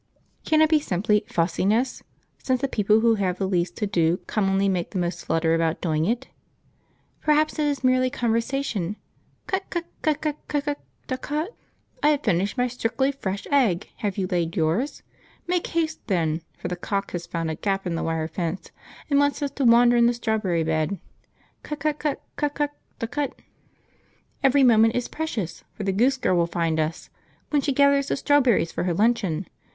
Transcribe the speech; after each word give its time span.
Can 0.45 0.61
it 0.63 0.69
be 0.71 0.79
simply 0.79 1.23
"fussiness"; 1.27 2.01
since 2.41 2.59
the 2.59 2.67
people 2.67 3.01
who 3.01 3.13
have 3.21 3.37
the 3.37 3.47
least 3.47 3.75
to 3.77 3.85
do 3.85 4.17
commonly 4.25 4.67
make 4.67 4.89
the 4.89 4.97
most 4.97 5.23
flutter 5.23 5.53
about 5.53 5.79
doing 5.79 6.05
it? 6.05 6.27
Perhaps 7.19 7.59
it 7.59 7.65
is 7.67 7.83
merely 7.83 8.09
conversation. 8.09 8.95
"Cut 9.45 9.69
cut 9.69 9.85
cut 10.01 10.19
cut 10.19 10.37
cut 10.47 10.65
DAH_cut_!... 11.07 11.49
I 12.01 12.09
have 12.09 12.23
finished 12.23 12.57
my 12.57 12.67
strictly 12.67 13.11
fresh 13.11 13.45
egg, 13.51 13.91
have 13.97 14.17
you 14.17 14.25
laid 14.25 14.55
yours? 14.55 15.03
Make 15.45 15.67
haste, 15.67 15.99
then, 16.07 16.41
for 16.57 16.67
the 16.67 16.75
cock 16.75 17.11
has 17.11 17.27
found 17.27 17.51
a 17.51 17.55
gap 17.55 17.85
in 17.85 17.93
the 17.93 18.01
wire 18.01 18.27
fence 18.27 18.71
and 19.07 19.19
wants 19.19 19.43
us 19.43 19.51
to 19.51 19.65
wander 19.65 19.97
in 19.97 20.07
the 20.07 20.15
strawberry 20.15 20.63
bed.... 20.63 20.97
Cut 21.61 21.79
cut 21.81 21.99
cut 21.99 22.19
cut 22.37 22.55
cut 22.55 22.71
DAH_cut_... 22.99 23.33
Every 24.41 24.63
moment 24.63 24.95
is 24.95 25.07
precious, 25.07 25.63
for 25.73 25.83
the 25.83 25.91
Goose 25.93 26.17
Girl 26.17 26.35
will 26.35 26.47
find 26.47 26.79
us, 26.79 27.11
when 27.51 27.61
she 27.61 27.71
gathers 27.71 28.07
the 28.07 28.15
strawberries 28.17 28.71
for 28.71 28.85
her 28.85 28.95
luncheon 28.95 29.45